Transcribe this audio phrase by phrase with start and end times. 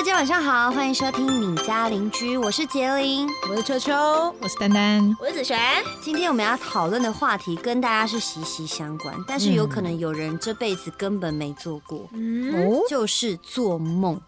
[0.00, 3.28] 大家晚上好，欢迎收听你家邻居，我是杰林。
[3.50, 3.92] 我是秋秋，
[4.40, 5.58] 我是丹丹，我是子璇。
[6.00, 14.18] 今天我们要讨论的话题跟大家是息息相关，但是有可能有人这辈子根本没做过，嗯，哦，就是做梦。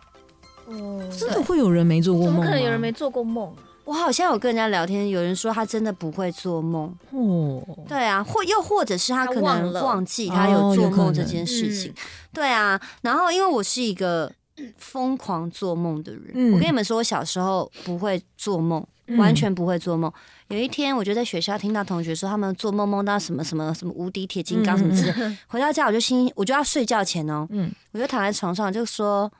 [0.66, 2.26] 哦，真的会有人没做过？
[2.26, 3.50] 怎么可能有人没做过梦？
[3.84, 6.94] 我好像有跟人家聊天，有人说他真的不会做梦。
[7.12, 11.94] 哦，对啊，或又或者是他可能忘记他有做梦这件事情。
[12.30, 14.30] 对啊，然后因为我是一个
[14.76, 16.52] 疯狂做梦的人，嗯。
[16.52, 19.16] 我跟你们说，我小时候不会做梦，嗯。
[19.18, 20.12] 完全不会做梦。
[20.48, 27.72] 有一天，我就在学校听到同学说他们做梦梦到什么什么什么无敌铁金刚什么之类，回到家我就心我就要睡觉前哦，嗯。
[27.92, 29.30] 我就躺在床上就说，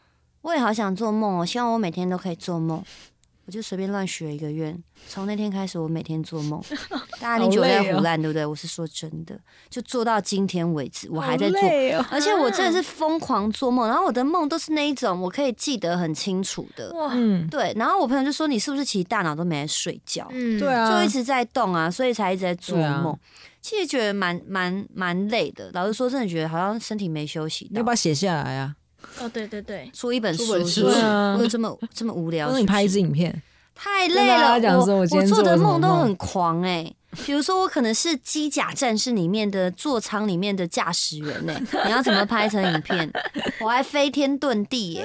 [0.40, 2.82] 我也好想做梦哦，希望我每天都可以做梦。
[3.52, 4.74] 我就随便乱许了一个愿，
[5.10, 6.58] 从那天开始，我每天做梦。
[7.20, 8.46] 大家一定觉得我在好累哦胡乱，对不对？
[8.46, 9.38] 我是说真的，
[9.68, 11.60] 就做到今天为止，我还在做。
[11.60, 16.90] 哦而且我真的是疯狂做梦，然后我的梦都是那一种我可以记得很清楚的。
[17.50, 23.14] 对，然后我朋友就说你是不是其实大脑都没在睡觉，嗯对，啊，就一直在动啊，所以才一直在做梦。
[23.60, 27.90] 其实觉得蛮蛮蛮累的，老实说，真的觉得好像身体没休息到你要不。
[27.90, 28.76] 要写下来啊？
[29.20, 31.34] 哦，对对对，出一本书是啊。
[31.36, 33.42] 我有这么这么无聊那你拍一支影片，
[33.74, 36.92] 太累了，我我做的梦都很狂哎、
[37.24, 43.10] 比如说，我可能是机甲战士里面的座舱里面的驾驶员呢、你要怎么拍成影片？
[43.60, 45.04] 我还飞天遁地耶、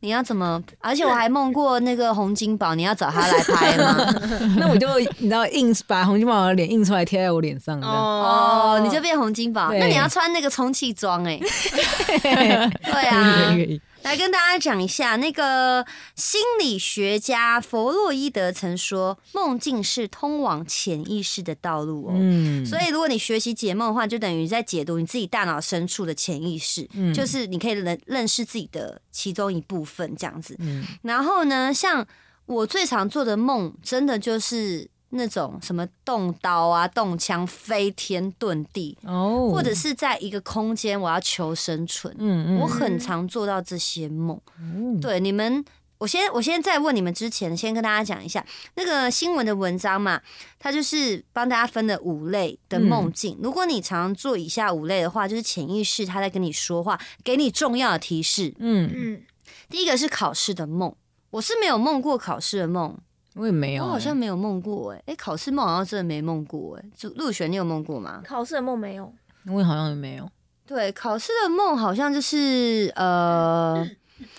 [0.00, 0.62] 你要怎么？
[0.80, 3.96] 而且我还梦过那个洪金宝，你要找他来拍吗？
[4.58, 4.86] 那我就
[5.18, 11.40] 你知道印把洪金宝的脸印出来贴在我脸上，这样哦，你就变洪金宝，那你要穿那个充气装哎、
[12.22, 13.56] 对啊
[14.02, 22.12] 来跟大家讲一下，那个心理学家弗洛伊德曾说，梦境是通往潜意识的道路哦。
[22.14, 30.56] 嗯，所以，如果你学习解梦的话，就等于在解读你自己大脑深处的潜意识，嗯就是你可以认认识自己的其中一部分这样子。
[30.60, 32.06] 嗯然后呢，像
[32.46, 42.14] 我最常做的梦，真的就是那种什么动刀啊、动枪、飞天遁地，哦，或者是在一个空间我要求生存。
[42.18, 44.38] 嗯嗯我很常做到这些梦。
[44.60, 45.64] 嗯对你们，
[45.98, 48.44] 我先我先在问你们之前，先跟大家讲一下
[48.74, 50.20] 那个新闻的文章嘛，
[50.58, 53.38] 它就是帮大家分了五类的梦境。
[53.42, 58.54] 如果你常做以下五类的话，就是潜意识他在跟你说话，给你重要的提示。
[58.58, 59.22] 嗯，嗯，
[59.70, 60.94] 第一个是考试的梦，
[61.30, 62.96] 我是没有梦过考试的梦，
[63.38, 68.20] 我也没有欸，我好像没有梦过哎、哎、考试梦好像真的没梦过哎、就入学，你有梦过吗？
[68.24, 69.12] 考试的梦没有，
[69.46, 70.28] 我也好像也没有，
[70.66, 73.86] 对，考试的梦好像就是呃，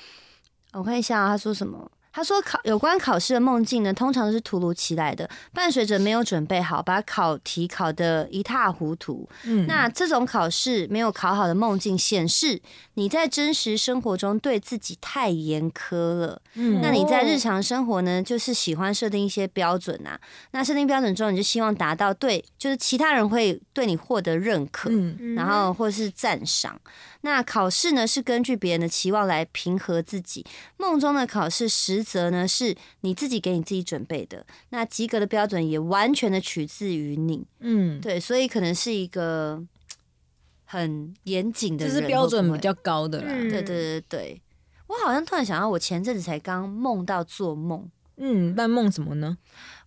[0.74, 1.90] 我看一下、啊、他说什么。
[2.12, 9.28] 他说考有关考试的梦境呢，通常是突如其来的，伴随着没有准备好，把考题考得一塌糊涂。
[9.44, 12.62] 嗯，那这种考试没有考好的梦境，显示
[12.96, 16.42] 你在真实生活中对自己太严苛了。
[16.56, 20.19] 嗯那你在日常生活呢，就是喜欢设定一些标准啊。
[20.52, 24.90] 那设定标准之后，你就希望达到对，就是其他人会对你获得认可。
[25.36, 26.80] 然后或是赞赏。
[27.22, 30.46] 那考试呢是根据别人的期望来平和自己，
[30.78, 34.46] 梦中的考试实则呢是你自己给你自己准备的。
[34.69, 39.62] 那及格的标准也完全的取自于你，嗯，对，所以可能是一个
[40.66, 44.41] 很严谨的人，这是标准比较高的啦，嗯对对对对。
[44.88, 47.88] 我好像突然想到，我前阵子才刚梦到做梦，
[48.18, 49.38] 嗯，但梦什么呢？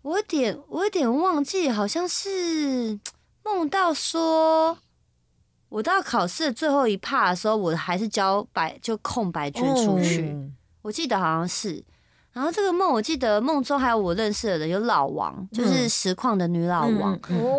[0.03, 3.00] 我有点我有点忘记，好像是
[3.43, 4.78] 梦到说，
[5.72, 10.50] 我到考试的最后一趴的时候，我还是交白就空白卷出去，哦
[10.83, 11.83] 我记得好像是。
[12.32, 17.19] 然后这个梦，我记得梦中还有我认识的人，有老王，就是实况的女老王，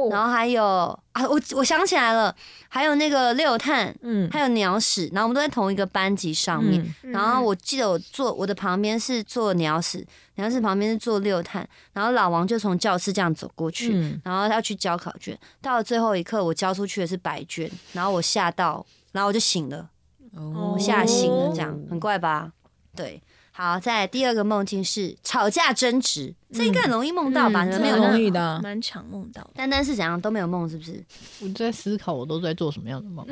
[0.09, 0.63] 然后还有
[1.11, 2.35] 啊，我我想起来了，
[2.69, 6.83] 还有那个六探，嗯，还有鸟屎，然后我们都在同一个班级上面。
[7.03, 10.03] 然后我记得我坐我的旁边是坐鸟屎，
[10.35, 19.87] 鸟屎旁边是坐六探，然后老王就从教室这样走过去，嗯然后他要去交考卷，到了最后一刻我交出去的是白卷，然后我吓到，然后我就醒了，
[20.35, 22.51] 哦我吓醒了，这样很怪吧？
[22.95, 23.21] 对。
[23.55, 27.63] 好，再来第二个梦境是吵架争执，这应该很容易梦到吧？
[27.63, 28.19] 嗯你们没有容？
[28.19, 29.51] 易的啊，蛮常梦到的。
[29.53, 31.03] 单单是怎样都没有梦，是不是？
[31.39, 33.23] 我在思考我都在做什么样的梦，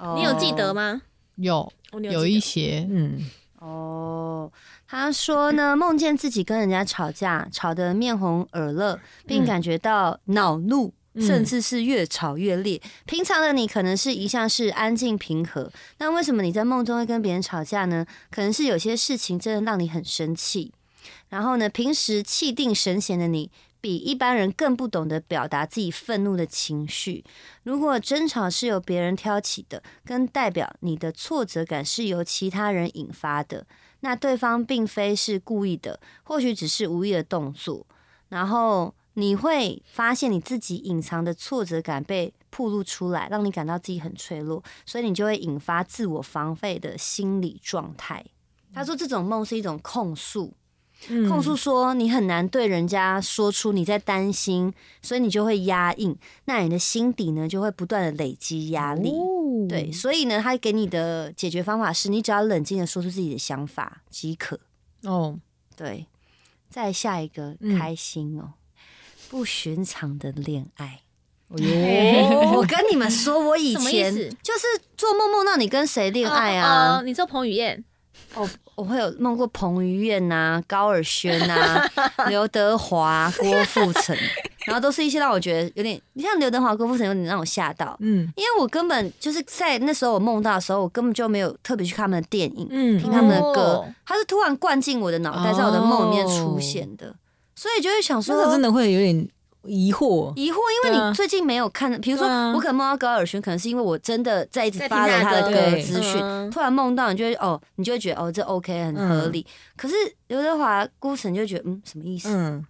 [0.00, 0.74] 哦你有记得？
[0.74, 1.00] 吗？
[1.36, 1.72] 有
[2.10, 3.20] 有一些，嗯
[3.60, 4.50] 哦，
[4.88, 8.98] 他说呢，梦见自己跟人家吵架，吵得面红耳热，
[9.28, 10.92] 并嗯感觉到恼怒。
[11.16, 12.80] 嗯甚至是越吵越烈。
[13.06, 18.06] 平常的你可能是一向是安静平和，那为什么你在梦中会跟别人吵架呢？
[18.30, 20.72] 可能是有些事情真的让你很生气。
[21.30, 27.24] 然后呢，平时气定神闲的你，比一般人更不懂得表达自己愤怒的情绪。
[27.62, 33.66] 如果争吵是由别人挑起的，跟代表你的挫折感是由其他人引发的，
[34.00, 37.86] 那对方并非是故意的，或许只是无意的动作。
[38.28, 48.24] 然后你会发现你自己隐藏的挫折感被暴露出来，让你感到自己很脆弱，所以你就会引发自我防备的心理状态。
[48.74, 50.52] 他说，这种梦是一种控诉，
[51.08, 56.14] 嗯控诉说你很难对人家说出你在担心，所以你就会压抑，
[56.44, 59.10] 那你的心底呢就会不断的累积压力。
[59.10, 64.60] 哦对，所以呢，他给你的解决方法是你只要冷静的说出自己的想法即可。
[65.02, 65.38] 哦，
[65.74, 66.06] 对，
[66.68, 68.52] 再下一个嗯开心哦，
[69.28, 71.00] 不寻常的恋爱。
[71.48, 74.12] 我跟你们说，我以前
[74.42, 76.96] 就是做梦梦到你跟谁恋爱啊？
[76.96, 77.84] 哦哦你说彭于晏，
[78.34, 81.88] 哦，我会有梦过彭于晏呐、高尔宣呐、
[82.28, 84.16] 刘德华、郭富城，
[84.66, 88.28] 然后都是一些让我觉得有点，你像刘德华、郭富城有点让我吓到，嗯。
[88.34, 92.98] 因为我根本就是在那时候我梦到的时候，我根本就没有特别去看他们的电影，嗯。
[93.00, 93.60] 听他们的歌。
[93.76, 97.14] 哦，他是突然灌进我的脑袋，在我的梦里面出现的，
[97.56, 99.28] 所以就会想说，这个真的会有点
[99.64, 100.32] 疑惑。
[100.36, 109.44] 疑惑，因为你最近没有看，比如说我可能梦到高尔宣，可能是因为我真的在一直发了他的他的歌歌资讯，嗯突然梦到，你就会哦，你就会觉得哦，这 OK 很合理。
[109.76, 109.94] 可是
[110.28, 112.28] 刘德华、孤城就觉得嗯，什么意思？
[112.30, 112.64] 嗯，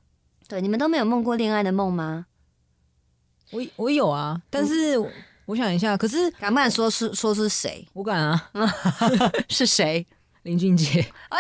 [0.49, 2.25] 对，你们都没有梦过恋爱的梦吗？
[3.51, 5.09] 我我有啊，但是我
[5.47, 7.87] 我想一下，可是敢不敢说是说是谁？
[7.93, 8.51] 我敢啊，
[9.49, 10.07] 是谁？
[10.47, 11.05] 林俊杰。
[11.29, 11.39] 哎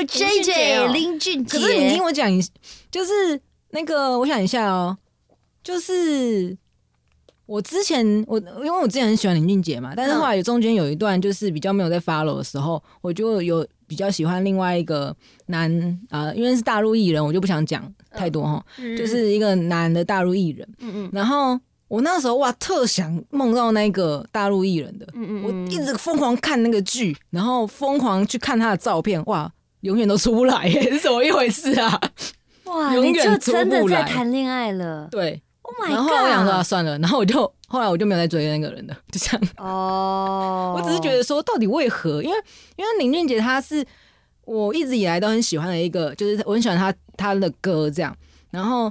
[0.00, 1.56] 呦，J 俊杰 J 哦林俊杰。
[1.56, 2.42] 可是你听我讲一，
[2.90, 3.40] 就是
[3.70, 4.98] 那个，我想一下哦，
[5.62, 6.56] 就是
[7.46, 15.16] 我之前我因为我之前很喜欢林俊杰嘛，但是后来有中间有一段就是比较没有在 follow 的时候，我就有比较喜欢另外一个
[15.46, 15.70] 男
[16.10, 18.96] 啊、呃因为是大陆艺人，我就不想讲太多哈，嗯。
[18.96, 21.10] 就是一个男的大陆艺人，嗯嗯。
[21.12, 21.58] 然后
[21.92, 29.52] 我那时候哇特想梦到那个大陆艺人的，嗯嗯，我一直疯狂看那个剧，然后疯狂去看他的照片，哇，
[29.82, 32.00] 永远都出不来耶， 是怎么一回事啊？
[32.64, 35.06] 哇，永远出就真的不来在谈恋爱了。
[35.10, 36.66] 对，Oh my 然后我想说、啊、god！
[36.66, 39.48] 算了，然后我就后来我就没有再追那个人了， 就这样。
[39.58, 42.22] 哦，我只是觉得说，到底为何？
[42.22, 42.36] 因为
[42.76, 43.84] 因为林俊杰他是
[44.46, 48.16] 我一直以来都很喜欢的一个，就是我很喜欢他他的歌这样，
[48.50, 48.90] 然后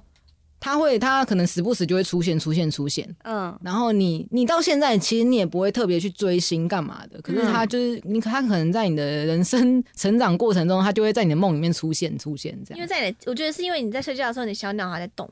[0.61, 12.77] 他会他可能时不时就会出现出现出现，嗯然后你你到现在其实你也不会特别去追星干嘛的，可是他就是你他可能在你的人生成长过程中，他就会在你的梦里面出现出现这样。
[12.77, 15.27] 因为在你的，我觉得是因为你在睡觉的时候，你的小鸟还在动，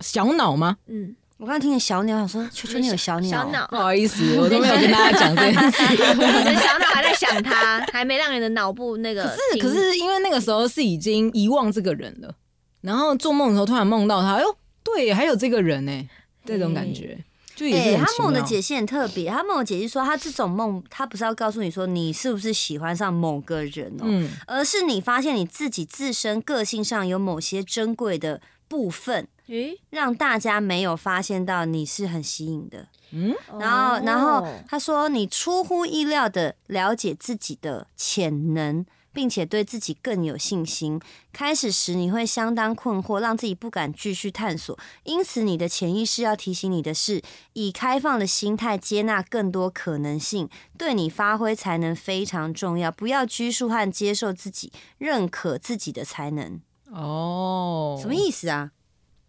[0.00, 0.76] 小脑吗？
[0.88, 5.82] 嗯，我刚刚听见小鸟，想说秋秋你有小鸟，小鸟不，好意思，我都没有跟大家讲这件事。
[6.14, 9.60] 你的小脑还在想他，还没让你的脑部那个可是。
[9.60, 12.34] 可是因为那个时候是已经遗忘这个人了，
[12.80, 16.08] 然后做梦的时候突然梦到他，哎呦，对，还有这个人呢，
[16.44, 17.18] 这种感觉
[17.54, 18.24] 就也是哎、他很奇妙。
[18.24, 24.30] 梦的解析很特别，他梦的解析说，他这种梦，他不是要告诉你说你是不是喜欢上某个人哦，嗯。
[24.46, 32.86] 而是你发现你自己自身个性上有某些珍贵的部分，诶，让大家没有发现到你是很吸引的。
[33.12, 34.54] 嗯，然后，然后哦。
[34.68, 41.00] 他说，你出乎意料的了解自己的潜能，并且对自己更有信心。
[41.32, 44.78] 开始时你会相当困惑，让自己不敢继续探索。
[45.04, 47.22] 因此，你的潜意识要提醒你的是，
[47.54, 52.90] 以开放的心态接纳更多可能性，对你发挥才能非常重要。
[52.90, 56.60] 不要拘束和接受自己，认可自己的才能。
[56.92, 58.72] 哦，什么意思啊？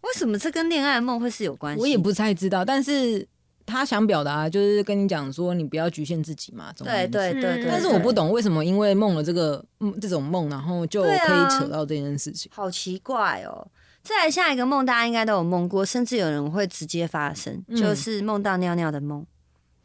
[0.00, 1.80] 为什么这跟恋爱梦会是有关系？
[1.80, 3.26] 我也不太知道，但是
[3.72, 12.50] 他想表达就是跟你讲说，你不要局限自己嘛，对对对对，嗯但是我不懂为什么因为梦了这个嗯这种梦，然后就可以扯到这件事情。
[12.54, 13.66] 好奇怪哦。
[14.02, 19.24] 再来下一个梦，大家应该都有梦过，甚至有人会直接发生，嗯就是梦到尿尿的梦。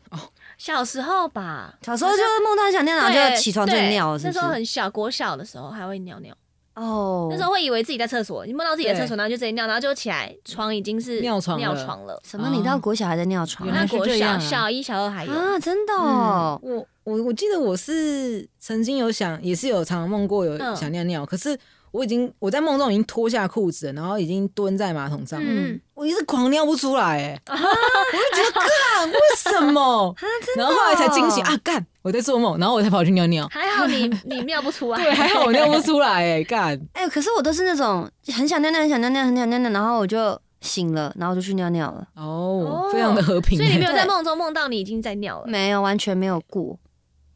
[0.10, 0.20] 哦
[0.58, 4.50] 小时候吧，小时候就是梦到想尿，然后对就起床就尿那时候？
[4.50, 6.36] 很小，国小的时候还会尿尿，
[6.78, 12.22] 哦，那时候会以为自己在厕所，你梦到自己的厕所，然后就直接尿，然后就起来，床已经是尿床了尿床了。
[12.24, 12.50] 什么？
[12.54, 15.58] 你到国小还在尿床原来那国小小一、小二还有，啊？
[15.60, 21.58] 真的哦，我我我记得我是曾经有想，也是有常常梦过有嗯想尿尿，可是
[21.92, 30.16] 我已经我在梦中已经脱下裤子了，然后已经蹲在马桶上，嗯，我一直狂尿不出来，哎，我就觉得干为什么？
[30.58, 44.08] 然后后来才惊醒啊，干我在做梦，然后我才跑去尿尿，还好你 你尿不出来，对，还好我尿不出来，哎，干，哎、可是我都是那种很想尿尿、很想尿尿、很想尿尿，然后我就醒了，然后就去尿尿了，哦，非常的和平，所以你没有在对。
[44.08, 46.78] 梦中梦到你已经在尿了，没有，完全没有过，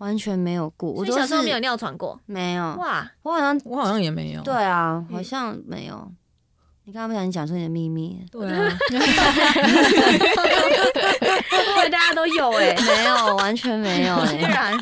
[0.01, 0.91] 完全没有过。
[0.91, 6.12] 我小时候没有尿床过，没有，哇，我好像我好像也没有，对啊，好像没有。
[6.86, 8.67] 你刚刚不小心讲出你的秘密，对啊，
[11.51, 14.50] 会不会大家都有哎、没有，完全没有 居哎。
[14.51, 14.75] 然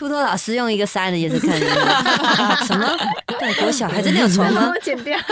[0.00, 1.72] 秃头老师用一个三的眼神看着你，
[2.66, 2.96] 什么？
[3.38, 5.18] 对，国小孩真的有床吗剪掉。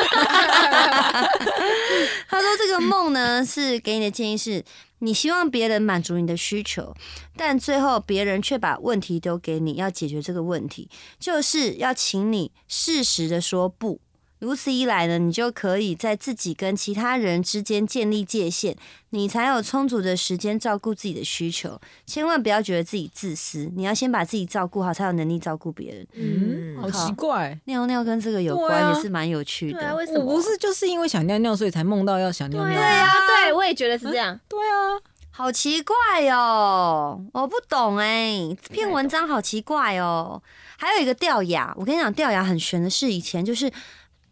[2.28, 4.62] 他说这个梦呢，是给你的建议是，
[4.98, 6.94] 你希望别人满足你的需求，
[7.34, 13.98] 但最后别人却把问题丢给你，要解决这个问题，就是要请你适时的说不。
[14.38, 18.76] 如此一来呢，你就可以在自己跟其他人之间建立界限，
[19.11, 21.80] 你才有充足的时间照顾自己的需求。
[22.07, 26.07] 千万不要觉得自己自私，你要先把自己照顾好，才有能力照顾别人。
[26.14, 27.59] 嗯，好奇怪。
[27.64, 29.97] 尿尿跟这个有关，啊也是蛮有趣对啊，的。
[29.97, 30.25] 为什么？
[30.25, 32.75] 我不是就是因为想尿尿，所以才梦到要想尿尿。
[32.75, 34.38] 对啊，对我也觉得是这样。
[34.49, 34.95] 对啊，
[35.30, 35.97] 好奇怪
[36.30, 40.40] 哦，我不懂哎，这篇文章好奇怪哦。
[40.76, 43.68] 还有一个掉牙，我跟你讲，掉牙很悬的是以前就是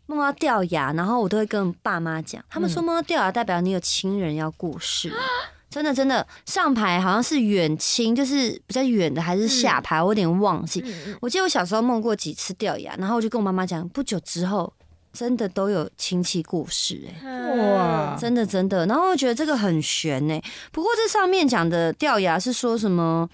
[0.06, 5.12] 梦到掉牙，然后我都会跟爸妈讲，他们说梦到掉牙代表你有亲人要过世。
[5.68, 10.82] 真的真的，上排好像是远亲，就是比较远的，还是下排，我有点忘记。
[11.20, 14.72] 我记得我小时候梦过几次掉牙，然后我就跟我妈妈讲，不久之后
[15.12, 18.86] 真的都有亲戚过世、哎，哇真的真的。
[18.86, 20.40] 然后我觉得这个很悬呢、
[20.72, 23.28] 不过这上面讲的掉牙是说什么？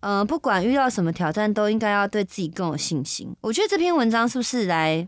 [0.00, 3.34] 呃，不管遇到什么挑战，都应该要对自己更有信心。
[3.40, 5.06] 我觉得这篇文章是不是来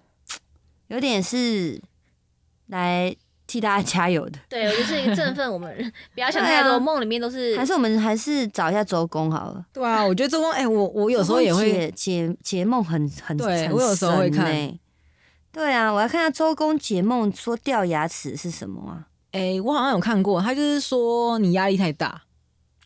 [0.88, 1.80] 有点是
[2.68, 3.14] 来
[3.46, 4.38] 替大家加油的？
[4.48, 9.64] 对，我就是一个振奋我们， 不要想太多，梦里面都是还是我们还是找一下周公好了？
[9.72, 14.46] 对啊，我觉得周公，哎，我我有时候也会，解解解梦很很很对我有时候会看
[15.52, 19.06] 对啊，我要看下周公解梦说掉牙齿是什么啊？
[19.32, 22.22] 哎，我好像有看过，他就是说你压力太大。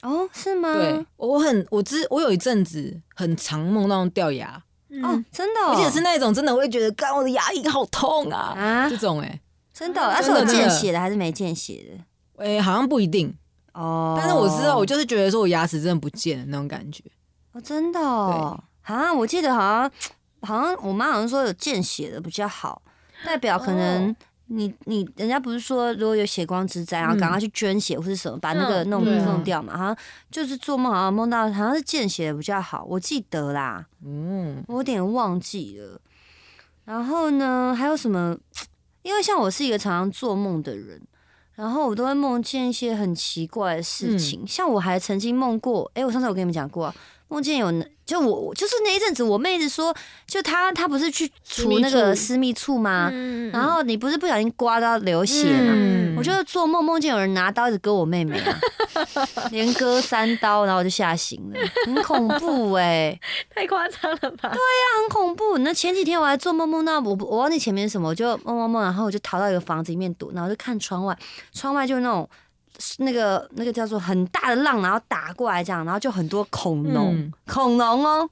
[0.03, 0.75] 哦，是吗？
[0.75, 4.63] 对，我很我之我有一阵子很常梦到掉牙，哦
[5.03, 8.89] 嗯，真的、哦，而且是那种真的我会觉得，干我的牙龈好痛啊，啊？
[8.89, 9.41] 这，种哎。
[9.73, 10.01] 真的？
[10.01, 11.85] 哦，那是有见血的还是没见血
[12.37, 12.45] 的？
[12.45, 13.33] 哎，好像不一定，
[13.75, 17.05] 哦，但是我知道，我就是觉得说我牙齿真的不见了那种感觉。
[17.53, 19.91] 哦，真的哦，啊，我记得好像
[20.43, 22.83] 好像我妈好像说有见血的比较好，
[23.25, 24.17] 代表可能哦
[24.49, 29.97] 你你人家不是说如果有血光之灾，然后赶快去捐血或是什么，把那个嗯弄弄掉嘛，好像
[30.31, 36.01] 就是做梦好像梦到好像是见血比较好，我记得啦，嗯，我有点忘记了。
[36.85, 38.37] 然后呢，还有什么？
[39.03, 41.01] 因为像我是一个常常做梦的人，
[41.55, 44.47] 然后我都会梦见一些很奇怪的事情。
[44.47, 46.95] 像我还曾经梦过，诶，我上次有跟你们讲过、啊，
[47.29, 47.73] 梦见有
[48.07, 49.95] 就我我就是那一阵子，我妹子说，
[50.27, 53.11] 就她她不是去除那个私密处吗？
[53.13, 55.73] 嗯然后你不是不小心刮到流血嘛？
[55.77, 58.59] 嗯我就做梦梦见有人拿刀一直割我妹妹啊，
[59.53, 63.17] 连割三刀，然后我就吓醒了，很恐怖哎、
[63.55, 64.49] 太夸张了吧？
[64.49, 65.59] 对呀很恐怖。
[65.59, 71.17] 那前几天我还做梦梦到我我忘记前面是什么，我就梦梦梦，然后我就逃到一个房子里面躲，然后就看窗外，
[71.53, 72.29] 窗外就是那种
[72.99, 78.29] 那个那个叫做很大的浪，然后打过来这样，然后就很多恐龙，嗯恐龙哦，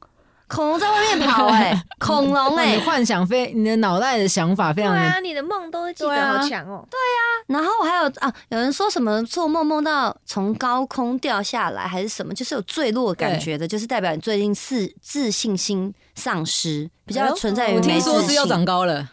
[0.49, 6.87] 恐龙在外面跑哎、 恐龙哇哎、你幻想非你的脑袋的想法非常的对啊，你的梦都记得好强哦。
[6.91, 18.21] 对啊然后还有啊，有人说什么做梦梦到从高空掉下来还是什么，就是有坠落感觉的，就是代表你最近自自信心丧失，比较存在于我听没自信。
[18.21, 19.09] 说是要长高了，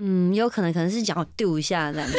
[0.00, 2.18] 嗯，有可能可能是脚丢一下这样子，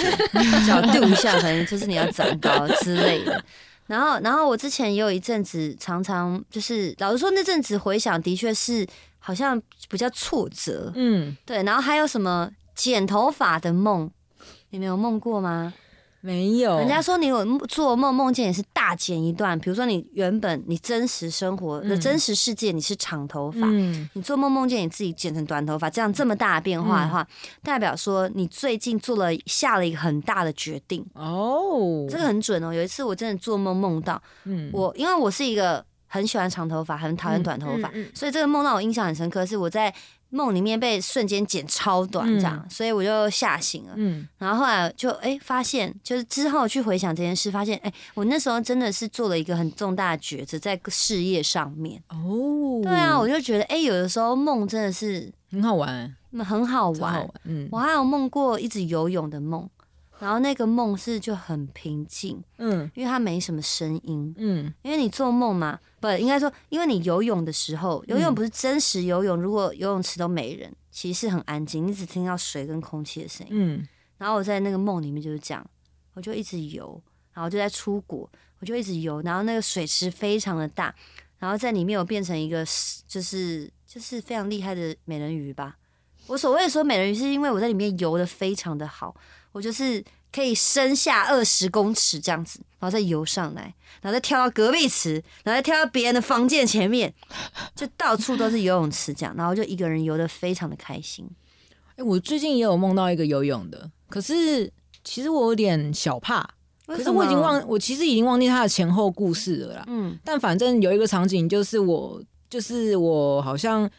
[0.68, 3.44] 脚丢一下，可能就是你要长高之类的。
[3.88, 8.88] 然后，然后我之前也有一阵子，常常就是老实说，那阵子回想的确是
[9.20, 11.62] 好像比较挫折，嗯，对。
[11.64, 14.10] 然后还有什么剪头发的梦，
[14.70, 15.74] 你们有梦过吗？
[16.22, 24.10] 没有，人家说你有做梦梦见也是大剪一段，比如说你原本你真实生活的嗯真实世界你是长头发，嗯。
[24.14, 27.28] 你做梦梦见你自己剪成短头发，这样这么大的变化的话，
[27.64, 32.72] 代表说你最近做了下了一个很大的决定，哦，这个很准哦。
[32.74, 34.70] 有一次我真的做梦梦到嗯。
[34.72, 35.84] 我，因为我是一个
[36.14, 39.94] 很喜欢长头发，很讨厌短头发，嗯嗯所以这个梦让我印象很深刻，是我在
[40.30, 43.94] 梦里面被瞬间剪超短这样，所以我就吓醒了。
[43.96, 52.02] 嗯然后后来就哎、发现，就是之后去回想这件事，发现哎、我那时候真的是做了一个很重大的抉择在事业上面。
[52.10, 56.14] 哦，对啊，我就觉得哎、有的时候梦真的是很好玩，
[56.46, 57.14] 很好玩。
[57.14, 59.70] 好玩，嗯我还有梦过一直游泳的梦，
[60.20, 64.34] 然后那个梦是就很平静，嗯因为它没什么声音。
[64.38, 73.54] 嗯因为你做梦嘛，不应该说，因为你游泳的时候，游泳不是真实游泳，如果游泳池都没人，其实是很安静，你只听到水跟空气的声音。
[73.54, 73.88] 嗯。
[74.18, 75.66] 然后我在那个梦里面就是这样，
[76.14, 77.02] 我就一直游，
[77.34, 78.30] 然后就在出国，
[78.60, 80.94] 我就一直游，然后那个水池非常的大，
[81.40, 82.66] 然后在里面我变成一个
[83.08, 85.76] 就是就是非常厉害的美人鱼吧，
[86.28, 89.16] 我所谓的说美人鱼，是因为我在里面游的非常的好，
[89.52, 97.14] 我就是可以升下二十公尺这样子，然后再游上来，然后再跳到隔壁池，然后再跳到别人的房间前面，
[97.76, 101.28] 就到处都是游泳池这样，然后就一个人游的非常的开心。
[101.98, 104.72] 哎、我最近也有梦到一个游泳的，可是
[105.04, 106.48] 其实我有点小怕，
[106.88, 109.84] 可是我已经忘，我其实已经忘记它的前后故事了啦。
[109.88, 113.90] 嗯但反正有一个场景，就是我，就是我好像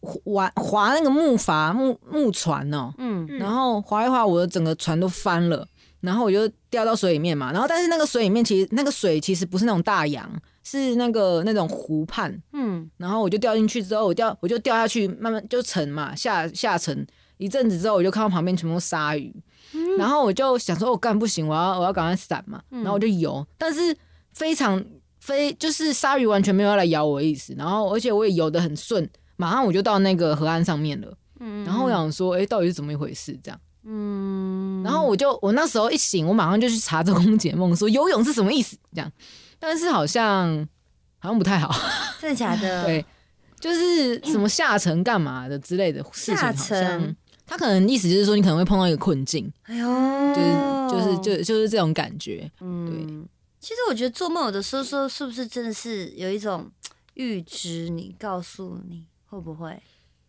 [0.00, 3.26] 划划那个木筏木木船哦、嗯。
[3.38, 5.66] 然后划一划，我的整个船都翻了，
[6.00, 7.52] 然后我就掉到水里面嘛。
[7.52, 10.30] 然后但是那个水里面其实那个水其实不是那种大洋，
[10.62, 12.36] 是那个那种湖畔。
[12.52, 12.90] 嗯。
[12.96, 17.06] 然后我就掉进去之后，我掉我就掉下去，慢慢就沉嘛，下下沉。
[17.38, 19.30] 一阵子之后，我就看到旁边全部鲨鱼，
[19.98, 23.94] 然后我就想说，我、干不行，我要我要赶快闪嘛，然后我就游，但是
[24.32, 24.82] 非常
[25.20, 29.06] 非就是鲨鱼完全没有要来咬我的意思，然后而且我也游得很顺，
[29.36, 33.60] 马上我就到那个河岸上面了，嗯然后我想说，哎、到底是怎么一回事这样？
[33.88, 39.12] 嗯然后我就我那时候一醒，我马上就去查周公解梦，说游泳是什么意思这样，
[39.58, 40.66] 但是好像
[41.18, 41.72] 好像不太好。
[42.20, 42.82] 真的假的？
[42.86, 43.04] 对，
[43.60, 47.16] 就是什么下沉干嘛的之类的事情，下好像沉
[47.46, 49.86] 他可能意思就是说你可能会碰到一个困境，哎呦，
[50.34, 52.50] 就是就是就就是这种感觉。
[52.60, 53.24] 嗯，
[53.60, 56.68] 其实我觉得做梦有的时候说是不是真的是有一种
[57.14, 59.80] 预知你，告诉你会不会？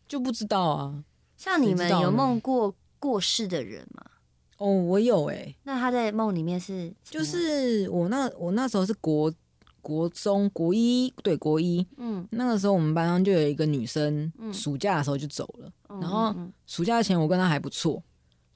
[0.07, 1.03] 就不知道啊。
[1.35, 4.03] 像你们有梦过过世的人吗？
[4.57, 9.31] 哦，我有哎、那他在梦里面是就是我那我那时候是国
[9.81, 11.85] 国中国一，对国一。
[11.97, 14.51] 嗯，那个时候我们班上就有一个女生，嗯。
[14.51, 15.71] 暑假的时候就走了。
[15.89, 16.51] 嗯然后嗯。
[16.65, 18.01] 暑假前我跟她还不错，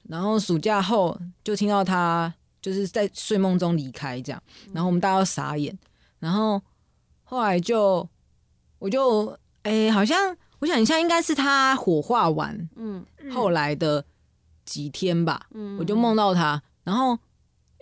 [0.08, 5.78] 然后暑假后就听到她就是在睡梦中离开这样，然后我们大家都傻眼，
[6.18, 6.60] 然后
[7.22, 8.08] 后来就
[8.80, 14.04] 我就诶、好像我想一下，应该是他火化完嗯后来的
[14.64, 17.18] 几天吧，嗯我就梦到他，然后。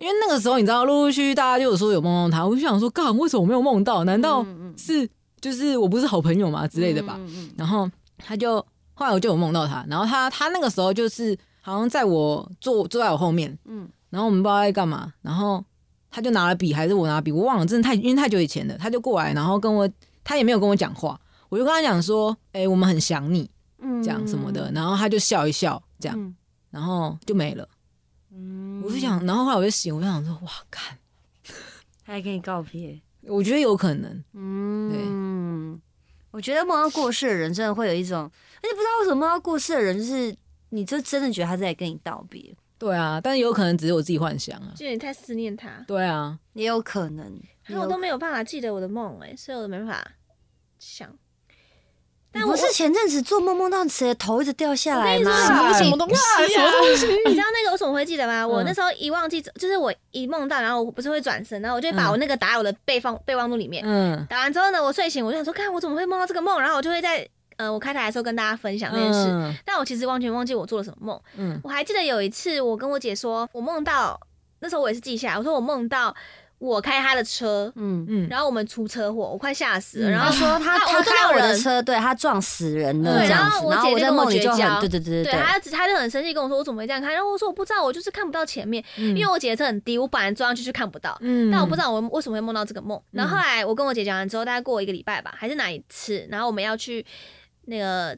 [0.02, 4.02] 因为那个时候你知道，陆陆续续大家就有说有梦到他，我就想说，干为什么我没有梦到？
[4.04, 4.42] 难道
[4.74, 5.06] 是
[5.42, 7.20] 就是我不是好朋友吗之类的吧？
[7.54, 8.56] 然后他就
[8.94, 15.62] 后来我就有梦到他，然后他他那个时候就是好像在我坐坐在我后面，嗯然后我们不知道在干嘛，然后
[16.10, 19.86] 他就拿了笔还是我拿笔，我忘了，真的太因为太久以前了，他就过来，然后跟我
[20.24, 26.34] 他也没有跟我讲话，我就跟他讲说，哎、我们很想你嗯这样什么的，然后他就笑一笑这样，嗯。
[26.70, 27.68] 然后就没了。
[28.32, 28.80] 嗯。
[28.82, 30.96] 我就想，然后后来我就醒，我就想说，哇，看，
[32.06, 35.80] 他还跟你告别，我觉得有可能，嗯，对
[36.30, 40.34] 我觉得梦到过世的人真的会有一种，而且不知道为什么梦到过世的人，就是
[40.68, 47.38] 你就真的觉得他在跟你道别，对啊，但是有可能只是我自己幻想啊，就你太思念他，对啊，也有可能。
[47.64, 50.12] 然后我都没有办法记得我的梦哎，所以我都没办法
[50.78, 51.12] 想。
[52.32, 55.72] 但我是前阵子做梦梦到谁的头一直掉下来吗？
[55.76, 56.46] 什么东西啊？
[56.46, 57.06] 什么东西？
[57.26, 58.46] 你知道那个我怎么会记得吗？
[58.46, 63.82] 我嗯那时候一忘记，就是我一梦到，然后我不是会转身，然后我就会把嗯我那个打在我的备放备忘录里面。
[63.84, 69.28] 嗯打完之后呢，我睡醒我就想说，看我怎么会梦到这个梦，然后我就会在呃我开台的时候跟大家分享这件事。
[69.28, 71.20] 嗯但我其实完全忘记我做了什么梦。
[71.36, 74.18] 嗯我还记得有一次，我跟我姐说，我梦到
[74.60, 76.14] 那时候我也是记下来，我说我梦到
[76.60, 80.10] 我开他的车，嗯，嗯，然后我们出车祸，我快吓死了。
[80.10, 80.12] 嗯。
[80.12, 84.74] 然后说他啊他开我的车，对他撞死人了对这样子，然后我姐就跟我梦里就绝交。
[84.74, 85.40] 很对对对对，对。
[85.40, 87.14] 她，她就很生气跟我说，我怎么会这样开？
[87.14, 91.16] 然后我说我不知道，我就是看不到前面，因因为我姐姐车很低，我本来撞上去就看不到。
[91.22, 91.50] 嗯。
[91.50, 93.00] 但我不知道我为什么会梦到这个梦。
[93.10, 97.04] 然后后来我跟我姐讲完之后，大概过一个礼拜吧，还是哪一次，然后我们要去
[97.64, 98.14] 那个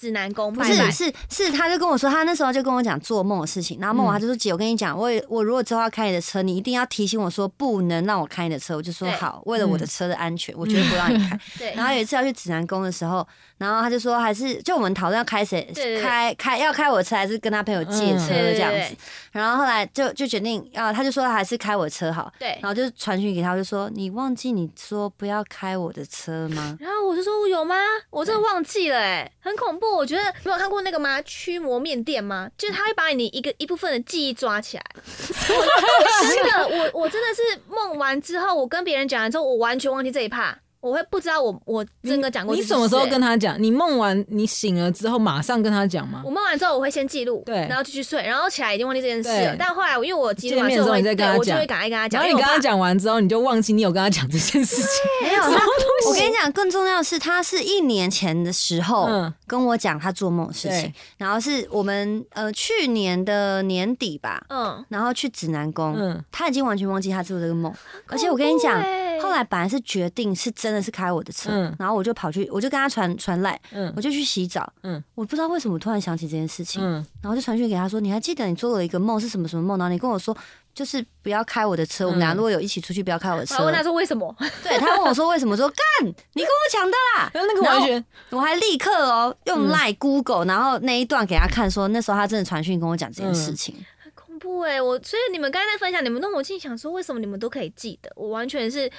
[0.00, 1.04] 指南宫不拜拜是。
[1.04, 11.38] 是是，他就跟我说，他那时候就跟我讲做梦的事情，然后梦完他就说姐，我跟你讲，我也我如果之后要开你的车，你一定要提醒我说不能让我开你的车，我就说好，为了我的车的安全，我绝对不让你开。
[11.58, 13.26] 对，然后有一次要去指南宫的时候，
[13.58, 15.70] 然后他就说还是就我们讨论要开谁
[16.02, 18.96] 开开要开我的车还是跟他朋友借嗯车这样子，
[19.32, 22.70] 然后后来就就决定啊，他就说还是开我车好，对然。
[22.70, 26.76] 后就传讯给他，我就说你忘记你说不要开我的车吗？
[26.80, 27.74] 然后我就说我有吗？
[28.10, 29.89] 我真的忘记了哎、很恐怖。
[29.96, 31.20] 我觉得你有看过那个吗？
[31.22, 32.50] 驱魔面店吗？
[32.56, 34.84] 就是他会把你一个一部分的记忆抓起来。
[34.94, 43.20] 我 真的，我我真的是梦完之后，我跟别人讲完之后，我完全忘记这一趴，我会不知道我我真的讲过你什么时候跟欸？
[43.20, 43.62] 他讲？
[43.62, 46.30] 你梦完你醒了之后马上跟他讲吗我？
[46.30, 49.56] 梦完之后，我会先记录，对然后继续睡，然后起来已经忘记这件事了对。
[49.58, 54.88] 但后来我因为我记录见完之后，我会面的时候你再跟他对我就会赶快跟他讲，然后你跟他讲完之后，你就忘记你有跟他讲这件事情。
[55.28, 55.66] 没有，他
[56.08, 67.72] 我跟你讲，更重要的是，他是一年前的时候嗯跟我讲他做梦的事情对，然后是我们呃去年的年底吧，嗯，然后去指南宫，嗯他已经完全忘记他做这个梦，
[68.06, 68.82] 而且我跟你讲
[69.20, 79.76] 后来本来是决定是真真的是开我的车，嗯然后我就跑去，我就跟他传传赖，嗯我就去洗澡，嗯我不知道为什么突然想起这件事情，嗯，然后就传讯给他说，你还记得你做了一个梦是什么什么梦？
[79.76, 80.36] 然后你跟我说，
[80.72, 83.64] 就是不要开我的车，我们俩嗯如果有一起出去，不要开我的车我。
[83.66, 84.34] 问他说为什么？
[84.62, 85.56] 对他问我说为什么？
[85.56, 87.30] 说干，你跟我讲的啦。
[87.34, 93.74] 然后那个完全我还立刻哦用赖、Google，然后那一段给他看，说那时候他真的传讯跟我讲这件事情。
[94.02, 98.10] 很恐怖哎、我所以你们刚才在分享你们那，我心里想说，为什么你们都可以记得？
[98.14, 98.90] 我完全是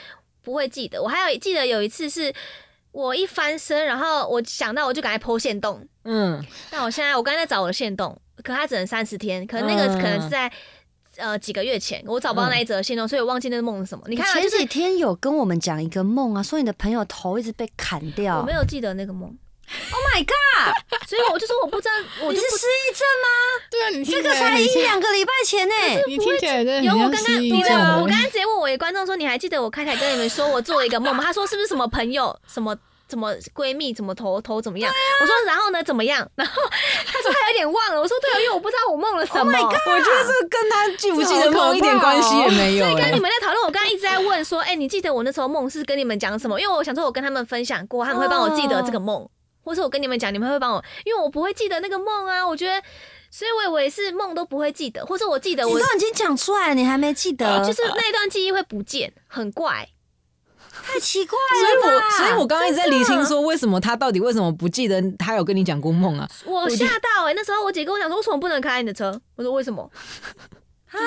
[0.41, 1.01] 不会记得。
[1.01, 2.33] 我还有记得有一次是
[2.91, 5.87] 我一翻身，然后我想到我就赶快剖线洞。
[6.03, 10.51] 嗯但我现在我刚才在找我的线洞，可它只能三十天，可能那个嗯可能是在。
[11.17, 14.03] 呃，几个月前我找不到那一则线动，所以我忘记那个梦是什么。
[14.07, 18.39] 你看、啊，前就是几天有跟我们讲一个梦啊，说你的朋友头一直被砍掉。
[18.39, 19.37] 我没有记得那个梦，
[19.91, 20.75] ，Oh my god！
[21.07, 23.27] 所以我就说我不知道，我你就是失忆症吗？
[23.69, 25.73] 对啊，你这个才一两个礼拜前呢、
[26.07, 31.23] 你听起来真的有，我刚刚我欸刚刚直接问我一观众说，你还记得我开台跟你们说我做了一个梦吗？
[31.23, 32.75] 他说是不是什么朋友什么。
[33.11, 34.89] 什么闺蜜怎么头头怎么样？
[35.19, 36.25] 我说然后呢怎么样？
[36.33, 36.61] 然后
[37.05, 37.99] 他说他有点忘了。
[37.99, 39.51] 我说对啊，因为我不知道我梦了什么。
[39.51, 46.57] Oh 我觉得这跟他记不记得梦一点关系也没有、所以跟哎你们在讨论，我刚刚一直在问说，哎、你记得我那时候梦是跟你们讲什么？
[46.61, 49.29] 因为我想说，我跟他们分享过，他们会帮我记得这个梦，
[49.63, 52.45] 或是我跟你们讲，你们会帮我，因为我不会记得那个梦啊。
[52.45, 52.81] 我觉得，
[53.29, 59.89] 所以我以为是梦都不会记得，或者我记得我你都已经讲出来，你还没记得， 就是那一段记忆会不见，很怪。
[60.83, 66.27] 太奇怪了所以我所以我刚刚一直在理清说，为什么他到底为什么不记得他有跟你讲过梦啊？
[66.45, 69.21] 我吓到哎、那时候我姐跟我讲说，为什么不能开你的车？
[69.35, 69.91] 我说为什么？
[70.91, 70.99] 啊！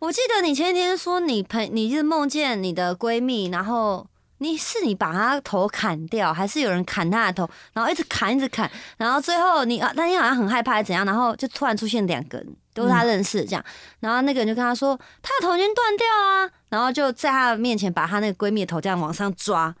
[0.00, 4.06] 我记得你前几天说你朋你是梦见你的闺蜜，然后
[4.38, 12.56] 你是你把他头砍掉，还是有人砍他的头，然后一直砍一直砍，然后最后你啊那天好像很害怕还是怎样，然后就突然出现两个人。
[12.74, 13.64] 都是他认识的这样，
[14.00, 19.72] 然后那个人就跟他说，他的头已经断掉啊，然后就在他的面前把他那个闺蜜的头这样往上抓，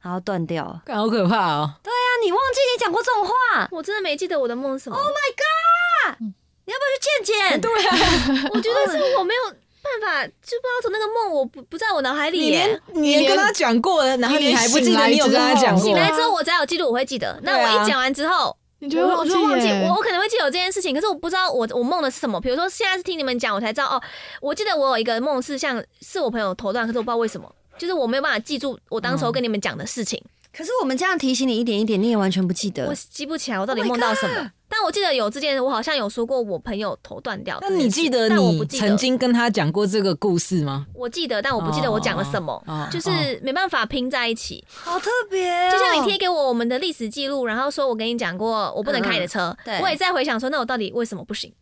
[0.00, 0.80] 然后断掉了。
[0.86, 1.74] 好可怕哦！
[1.82, 1.90] 那
[2.24, 3.66] 你忘记你讲过这种话？
[3.72, 4.96] 我真的没记得我的梦是什么。
[4.96, 6.20] Oh my god！
[6.20, 7.60] 你要不要去见见？
[7.60, 9.56] 对啊， 我觉得是我没有
[10.00, 13.02] 办法，就不知道从那个梦，我不不在我脑海里你耶连。
[13.02, 17.38] 你连跟他讲过了，然后你还不记得你有跟他讲过醒，来之后，我只要有记录，我会记得。
[17.42, 22.40] 那对啊我一讲完之后，你就会我我就会忘记，耶我我可能会记得有这件事情，可是我不知道我我梦的是什么。
[22.40, 24.02] 比如说现在是听你们讲，我才知道哦，
[24.40, 30.22] 我记得我有一个梦是像是我朋友头断，可是我不知道为什么，就是我没有办法记住我当时候跟你们讲的事情，
[30.56, 32.94] 可是我们这样提醒你一点一点，你也完全不记得我。
[33.10, 34.50] 记不起来我到底 Oh 梦到什么。
[34.68, 37.76] 但我记得有这件，我好像有说过我朋友头断掉这那。
[37.76, 40.86] 你记得你但我不记得曾经跟他讲过这个故事吗？
[40.92, 44.64] 我记得，但我不记得我讲了什么，就是没办法拼在一起。
[44.68, 51.52] 好特别、哦，就像你贴给我我们的历史记录，然后说我跟你讲过我不能开你的车，我也在回想说，那我到底为什么不行？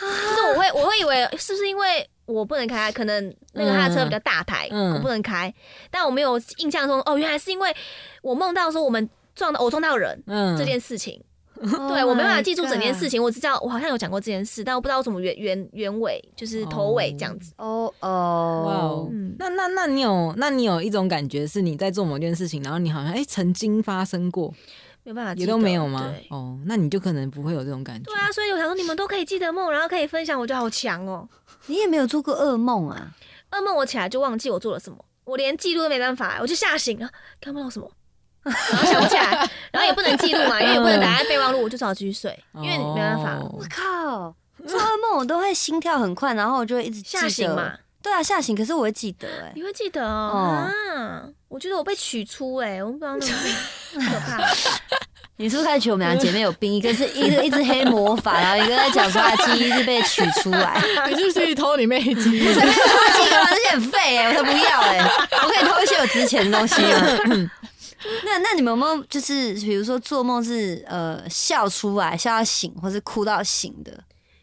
[0.00, 5.52] 就是我会我会以为是不是因为我不能开，可能那个他的车比较大台，嗯我不能开，
[5.90, 7.74] 但我没有印象中哦，原来是因为
[8.22, 10.22] 我梦到说我们撞到我撞到人。
[10.26, 11.22] 嗯这件事情，Oh
[11.88, 13.22] 对我没办法记住整件事情。
[13.22, 17.52] 我只知道我好像有讲过这件事，但我不知道怎么原原原委，就是头尾这样子。
[17.56, 24.48] 哦哇哦那那那你有那你有一种感觉是你在做某件事情，然后你好像哎、曾经发生过，
[25.02, 26.12] 没有办法记，也都没有吗？
[26.30, 28.04] 哦，那你就可能不会有这种感觉。
[28.04, 31.28] 对啊，所以我想说你们都可以记得梦，然后可以分享，我觉得好强哦。
[31.66, 33.12] 你也没有做过噩梦啊？
[33.52, 37.08] 噩梦我起来就忘记我做了什么，我连记录都没办法，我就吓醒了，
[37.40, 37.90] 看不到什么，
[38.46, 44.34] 然后想不起来，然后也不能记录嘛，因为也不能打在备忘录，我就只好继续睡，因为没办法哦我靠！
[44.66, 47.72] 做噩梦我都会心跳很快，然后我就会一直吓醒嘛。。
[48.02, 50.70] 对啊，吓醒，可是我会记得哎、你会记得哦、啊？
[51.48, 54.38] 我觉得我被取出哎、我不知道那么可怕。
[55.38, 56.72] 你是不是开始觉得我们俩姐妹有病？
[56.72, 60.80] 一个是一个一直黑魔法，然后一个在讲说她的记忆是被取出来。
[61.08, 62.46] 你是不是偷你妹的记忆？
[62.46, 62.70] 我记完，
[63.44, 64.98] 而且很废哎、我才不要哎、
[65.42, 67.50] 我可以偷一些有值钱的东西吗？
[68.24, 73.98] 那那你们有没有就是比如说做梦是呃笑出来笑到醒，或是哭到醒的？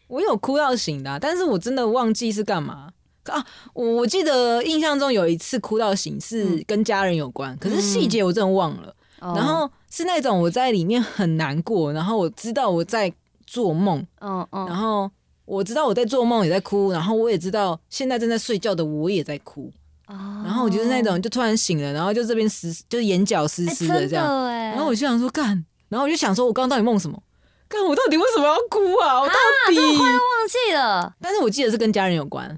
[0.08, 2.88] 我有哭到醒的啊、但是我真的忘记是干嘛
[3.26, 3.46] 啊。
[3.72, 8.94] 我我记得印象中有一次哭到醒是跟家人有关，可是细节我真的忘了。
[9.20, 13.10] 哦然后是那种我在里面很难过，然后我知道我在
[13.46, 15.10] 做梦，嗯嗯然后
[15.46, 19.72] 我知道我在做梦也在哭，然后我也知道现在正在睡觉的我也在哭，哦
[20.06, 27.22] 然后我就是那种就突然醒了，然后就这边湿，就是眼角湿哎湿的这样，真的哎然后我就想说干，然后我就想说我刚刚到底梦什么？
[27.66, 29.20] 干我到底为什么要哭啊？
[29.20, 29.34] 我到
[29.68, 30.06] 底快？
[30.06, 32.56] 忘记了但是我记得是跟家人有关，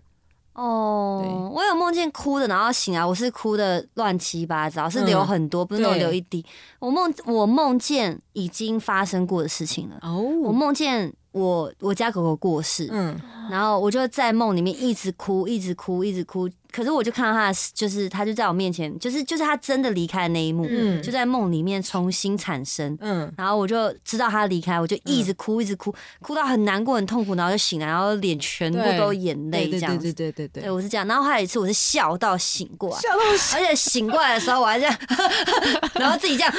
[0.55, 6.45] 哦，我有梦见哭的，然后醒来我是哭的乱七八糟，是流嗯很多，不是那种流一滴。
[6.81, 22.95] 我梦我梦见已经发生过的事情了，哦，我梦见我我家狗狗过世，嗯然后我就在梦里面一直哭，一直哭，一直哭，可是我就看到他，就是他就在我面前，就是就是他真的离开的那一幕，嗯就在梦里面重新产生。
[23.01, 30.13] 嗯，然后我就知道他离开，我就一直哭，一直哭，哭到很难过、很痛苦，然后就醒来，然后脸全部都眼泪对对对这样子。
[30.13, 31.07] 对对对对，我是这样。
[31.07, 34.95] 然后还有一次，我是笑到醒过来，笑到醒而且醒过来的时候，我还这样，
[35.97, 36.53] 然后自己这样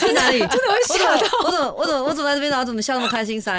[0.00, 0.38] 在哪里？
[0.38, 3.52] 真的会笑到我怎么我怎么我怎么在这边，然后怎么笑那么开心塞？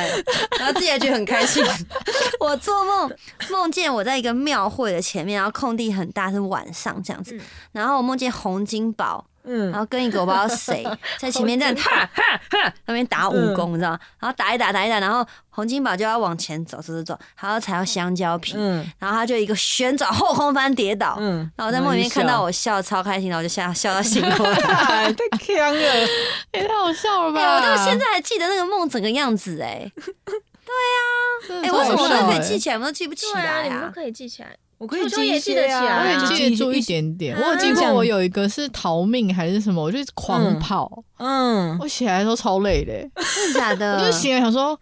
[0.58, 1.62] 然后自己还觉得很开心。
[2.40, 3.12] 我做梦
[3.50, 7.42] 梦见我在一个庙会的前面，然后空地很大，是晚上这样子嗯。
[7.72, 10.86] 然后我梦见洪金宝，嗯然后跟一个我不知道谁
[11.18, 14.00] 在前面这样哈哈哈那边打武功，你知道吗？
[14.20, 21.18] 然后打一打打一打，然后洪金宝就要往前走走走走，还要踩到香蕉皮，嗯然后他就一个旋转后空翻跌倒。
[21.20, 24.58] 嗯，然后我在梦里面看到我笑超开心，然后我就笑笑到醒过来。
[24.58, 26.08] 哎， 太强了，
[26.54, 27.56] 也太好笑了哎、吧！
[27.56, 29.90] 我到现在还记得那个梦整个样子哎、
[31.48, 33.92] 真哎、为什么都可以哎记起来，我们都记不起对啊，来啊你们都？
[33.94, 34.50] 可以记起来。
[34.78, 37.36] 我可以记一些记得起来啊我也啊记得住一点点。
[37.36, 42.94] 我有记过，我有一个是逃命还是什么，我就狂跑，嗯，我起来的时候超累的、
[43.36, 43.98] 真的假的？
[44.00, 44.80] 我就醒来想说。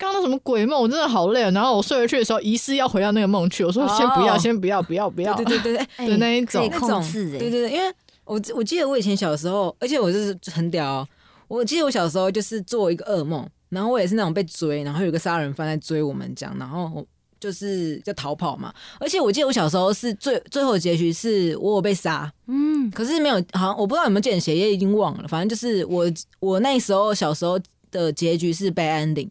[0.00, 1.50] 刚刚那什么鬼梦，我真的好累哦。
[1.50, 3.64] 然后我睡回去的时候，疑似要回到那个梦去。
[3.64, 5.34] 我说先不要，哦先不要，不要，不要。
[5.34, 7.92] 对对对对，那一种对对对，因为
[8.24, 11.08] 我我记得我以前小时候，而且我就是很屌、哦，
[11.48, 17.04] 我记得我小时候就是做一个噩梦，然后我也是那种被追，然后有个杀人犯在追我们这样，然后我
[17.40, 18.72] 就是就逃跑嘛。
[18.98, 25.28] 而且我记得我小时候是最最后的结局是我有被杀，嗯，可是没有，好像我不知道有没有见血，也已经忘了。
[25.28, 26.04] 反正就是我
[26.40, 27.58] 我那时候小时候
[27.90, 29.28] 的结局是 bad ending。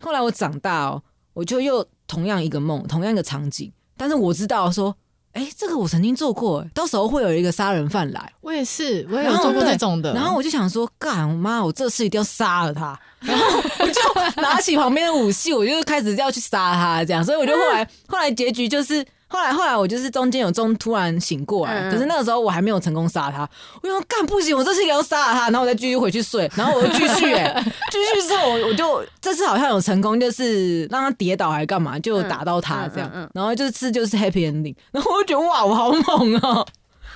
[0.00, 1.02] 后来我长大哦，
[1.34, 4.96] 我就又同样一个梦，同样一个场景，但是我知道说，
[5.32, 10.12] 哎、这个我曾经做过，到时候会有一个杀人犯来，我也是，我也有做过对这种的。
[10.12, 12.98] 然后我就想说，干我妈，我这次一定要杀了他。
[13.20, 17.24] 然后我就拿起旁边的武器，我就开始要去杀他，这样。
[17.24, 19.04] 所以我就后来后来结局就是。
[19.30, 23.48] 后来，后来我就是中间有中突然醒过来，可是那个时候我还没有成功杀他。
[23.80, 27.54] 我想说干不行，我这次也要杀了他，然后我再继续回去睡，然后我就继续哎、
[27.90, 36.66] 继续之后我我就这次好像有成功，就是让他跌倒还干嘛，就打到他这样，然后这次就是 happy ending，然后我就觉得哇，我好猛哦、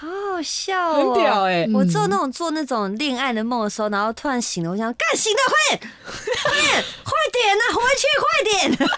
[0.05, 5.91] 好好笑哦，很屌哎、我做那种做那种恋爱的梦的时候，然后突然醒了，我想干醒了，快点，
[6.43, 8.89] 快点，快点啊，回去，快点！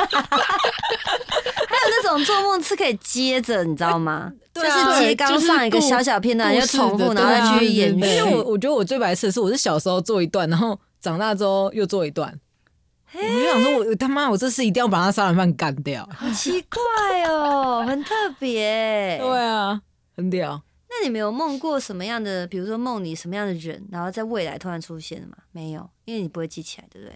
[1.69, 4.33] 还有那种做梦是可以接着，你知道吗？
[4.53, 8.19] 对啊就是接刚上一个小小片段，又重复，的然后再继续延对啊续。
[8.19, 12.33] 因为我我觉得我最白痴的是，我是小时候做一段，然后长大之后又做一段。
[13.13, 16.09] 我就想说我，我他妈，我这次一定要把那杀人犯干掉。
[16.17, 19.19] 好奇怪哦，很特别。
[19.21, 19.81] 对啊，
[20.17, 20.61] 很屌。
[20.99, 25.37] 那你没有梦过什么样的，比如说梦里什么样的人，然后在未来突然出现的吗？
[25.53, 27.15] 没有，因为你不会记起来，对不对？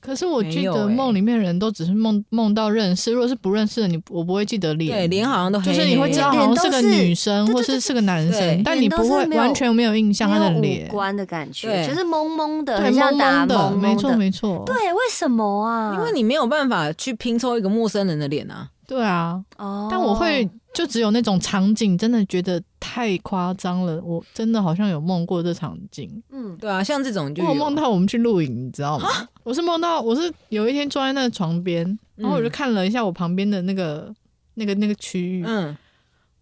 [0.00, 4.94] 可是我记得梦里面人都只是梦梦到认识，如果是不认识的，你我不会记得脸。
[4.94, 10.90] 对，脸好像都黑黑就是你会知道好像是个女生或是是个男生，但你不会完全没有印象他的脸五。
[10.90, 14.16] 官的感觉，对就是蒙蒙的，很像蒙蒙的，打蒙蒙没错。
[14.16, 14.62] 没错。
[14.66, 15.94] 对，为什么啊？
[15.96, 18.68] 因为你没有办法去拼凑一个陌生人的脸啊。
[18.86, 23.98] 对啊，哦，但我会就只有那种场景，真的觉得太夸张了。
[24.02, 29.08] 我真的好像有梦过这场景，嗯，对啊，像这种就我有梦到我们去露营，你知道吗？
[29.44, 34.12] 我是梦到我是有一天坐在那个床边，然后我就看了一下我旁边的那个
[34.54, 35.74] 那个那个区域，嗯，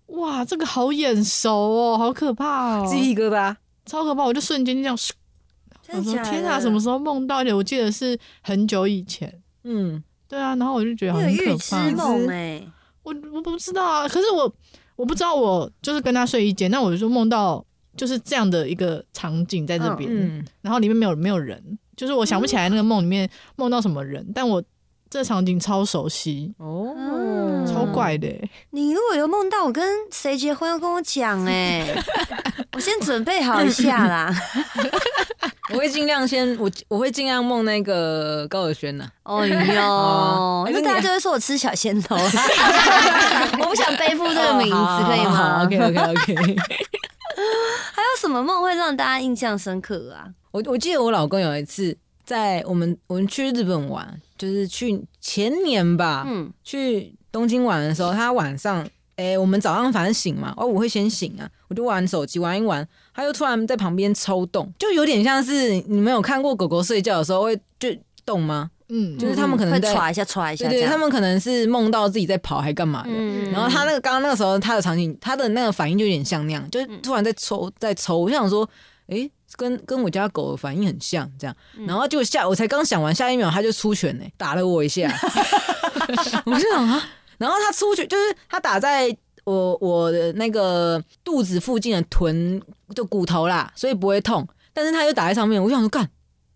[0.06, 3.54] 哇，这个好眼熟哦，好可怕哦，鸡皮疙瘩。
[3.84, 4.24] 超可怕！
[4.24, 5.10] 我就瞬间这样，咻
[5.88, 6.00] 我？
[6.00, 7.42] 说天啊，什么时候梦到？
[7.42, 9.42] 的我记得是很久以前。
[9.64, 11.90] 嗯，对啊，然后我就觉得很可预知怕。
[11.90, 12.62] 梦哎？
[13.02, 14.52] 我我不知道啊，可是我
[14.96, 17.64] 我不知道，我就是跟他睡一间，那我就梦到
[17.96, 24.62] 就是这样的一个场景在这边，嗯，然后里面没有没有人，就是我想不起来那个梦里面梦到什么人，但我
[25.12, 31.86] 这场景超熟悉，哦，嗯超怪的欸、你如果有梦到我跟谁结婚，要跟我讲哎，
[32.72, 34.34] 我先准备好一下啦。
[35.72, 39.06] 我会尽量先，我我会尽量梦那个高尔宣呐。
[39.24, 46.56] 哦哟 哦，那大家就会说我吃小鲜头，我不想背负这个名字，可以吗？？OK OK OK。
[47.92, 50.28] 还有什么梦会让大家印象深刻啊？
[50.52, 67.88] 我我记得我老公有一次在我们我们去日本玩，就是去前年吧，嗯，去东京玩的时候，他晚上，哎、我们早上反正醒嘛，哦，我会先醒啊，我就玩手机玩一玩，他就突然在旁边抽动，就有点像是你们有看过狗狗睡觉的时候会就
[68.26, 68.68] 动吗？
[68.88, 73.10] 嗯，就是他们可能会在歘一下，歘一下，对对，他们可能是梦到自己在跑还干嘛的。
[73.12, 78.68] 嗯然后他那个刚刚那个时候他的场景，他的那个反应就有点像那样，就是突然在抽在抽，我就想说，
[79.06, 81.56] 诶，跟跟我家狗的反应很像这样。
[81.86, 85.10] 然后就下我才刚想完，下一秒他就出拳呢、打了我一下，
[86.46, 87.02] 我就想啊，
[87.38, 92.60] 然后他出拳就是他打在我我的那个肚子附近的臀
[92.94, 94.46] 就骨头啦，所以不会痛。
[94.72, 96.08] 但是他就打在上面，我想说干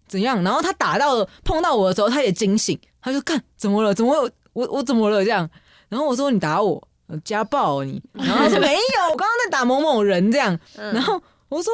[0.08, 0.42] 怎样？
[0.42, 3.92] 然后他打到了碰到我的时候，他也惊醒，他就干怎么了？
[3.92, 5.48] 怎么我我怎么了这样？
[5.88, 8.02] 然后我说你打我，呃家暴、哦、你。
[8.14, 10.58] 然后他说没有，我刚刚在打某某人这样。
[10.76, 11.72] 嗯然后我说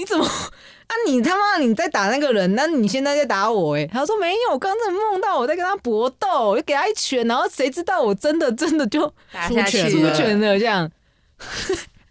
[0.00, 0.24] 你怎么
[0.88, 0.94] 啊？
[1.06, 3.86] 你他妈你在打那个人，那你现在在打我、欸？
[3.92, 10.90] 他说没有，我刚刚真的梦到我在跟他搏斗，我就给他一拳，然后谁知道我真的真的就打下去出拳了出拳了这样。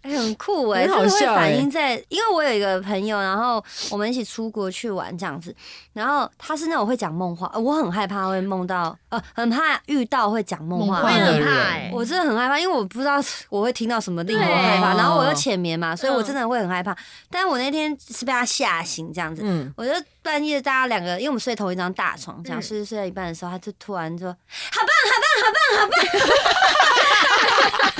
[0.02, 5.54] 哎、很酷哎、很好这个会反映在，因为我有一个朋友，然后我们一起出国去玩这样子，
[5.92, 11.02] 然后他是那种会讲梦话，呃我很害怕会梦到，呃，很怕遇到会讲梦话。
[11.02, 11.18] 的人。
[11.18, 11.66] 我也很怕的人。
[11.70, 13.16] 哎、我真的很害怕，因为我不知道
[13.48, 16.96] 我会听到什么令我害怕，然后我又哦浅眠嘛，所以我真的会很害怕。
[17.30, 24.28] 但我那天是被他吓醒这样子，嗯，我就半夜大家两个，因为我们睡同一张大床，这样嗯睡睡到一半的时候，他就突然说
[24.72, 25.94] ：“好棒，好棒，好棒，好棒！”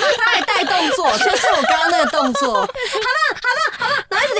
[0.16, 2.72] 他还带动作，就是我刚刚那个动作，好棒，
[3.34, 3.69] 好棒，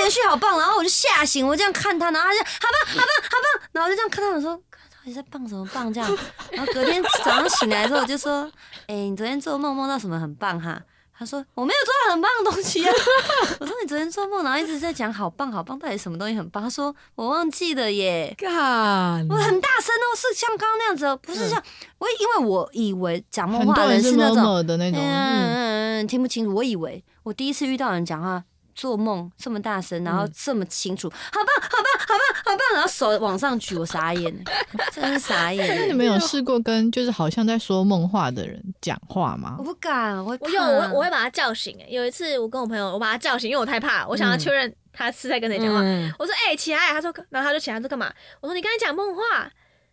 [0.01, 4.61] 连续好棒，然后我就吓醒，我这样看他，然后他就好棒，好棒，好棒，然后我就这样看他，我说。
[5.03, 5.91] 到底在棒什么棒？
[5.91, 6.17] 这样，
[6.51, 8.43] 然后隔天早上醒来之后，我就说
[8.85, 10.79] ：“哎、你昨天做梦梦到什么很棒哈？”
[11.17, 12.93] 他说：“我没有做到很棒的东西啊。”
[13.59, 21.59] 我说：“你昨天做梦，然后一直在讲好棒好棒，到底什么东西很棒？”他说：“我忘记了耶。”干我很大声哦，是像刚刚那样子哦，不是像
[21.97, 26.53] 我，因为我以为讲梦话的人是那种，的那种，嗯嗯嗯，听不清楚。
[26.53, 28.43] 我以为我第一次遇到人讲话，
[28.75, 34.43] 做梦这么大声，然后这么清楚，好棒，好棒，好棒，好棒，然后手往上举，我傻眼，
[34.91, 35.75] 真傻眼。
[35.77, 39.63] 那你们有试过跟就是好像在说梦话的人讲话吗我？
[39.63, 41.87] 不敢，我我有，我我会把他叫醒、欸。
[41.89, 45.81] 有一次我跟我朋友，我把他叫醒，因为我太怕，我想要确认他是在跟谁讲话。
[45.81, 48.11] 嗯我说：“哎、起来！”他说，然后他就起来，他说干嘛？
[48.41, 49.21] 我说：“你刚才讲梦话。”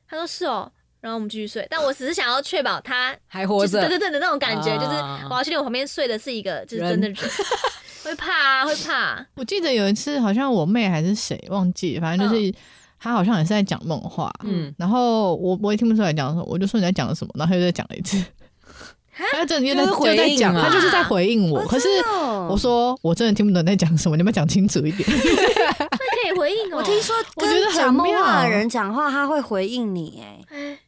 [0.08, 4.96] 他说：“是哦。”然后我们继续睡，但我只是想要确保他还活着对，对对的那种感觉，啊就是
[5.30, 7.16] 我要确定我旁边睡的是一个就是真的人，
[8.08, 9.26] 会怕啊，会怕。
[9.36, 12.52] 我记得有一次好像我妹还是谁忘记，反正就是
[12.98, 18.22] 她好像也是在讲梦话，嗯，然后我我也听不出来讲什么，我就说你在讲什么，然后她又再讲了一次，
[19.32, 20.68] 她真的又在就是回又在讲，应嘛。
[20.68, 21.88] 她就是在回应我，哦可是
[22.48, 25.08] 我说我真的听不懂你在讲什么，你们讲清楚一点。
[25.78, 26.78] 那可以回应哦。
[26.78, 30.78] 我听说我觉得很跟讲梦话的人讲话，他会回应你，哎，哎，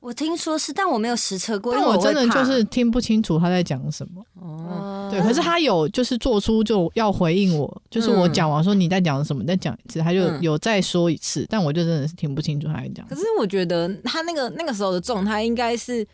[0.00, 4.24] 我听说是，但我没有实测过，因但我为会怕真的就是听不清楚他在讲什么。
[4.34, 10.40] 哦，哦对，可是他有就是做出就要回应我，就是我讲完说你在讲什么，你再讲一次，他就嗯。
[10.40, 13.06] 有再说一次，但我就真的是听不清楚他在讲。
[13.06, 16.06] 可是我觉得他那个那个时候的状态，应该是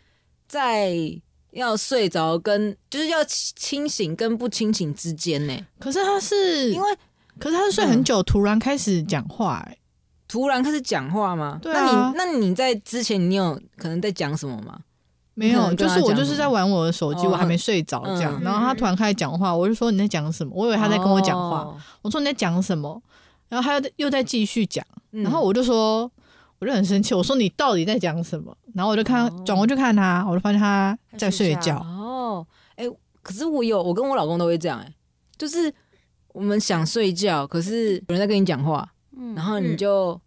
[0.49, 0.93] 在
[1.51, 6.87] 要睡着跟就是要清醒跟不清醒之间呢，可是他是因为
[7.39, 9.77] 可是他是睡很久，突然开始讲话、欸，
[10.27, 11.57] 突然开始讲话吗？
[11.61, 14.79] 对啊那你那你在之前你有可能在讲什么吗？
[15.33, 20.51] 没有，就是我就是在玩我的手机，哦我还没睡着这样，嗯然后他突然开始讲话，我就说你在讲什么？
[20.55, 22.99] 我以为他在跟我讲话，哦，我说你在讲什么？
[23.47, 26.11] 然后他又在又在继续讲，嗯然后我就说，
[26.57, 28.55] 我就很生气，我说你到底在讲什么？
[28.73, 32.85] 然后我就看哦转过去看他，我就发现他在睡觉觉，哦，哎、
[33.21, 34.91] 可是我有，我跟我老公都会这样、哎，
[35.37, 35.71] 就是
[36.29, 38.96] 我们想睡觉，可是有人在跟你讲话，嗯
[39.37, 40.19] 然后你就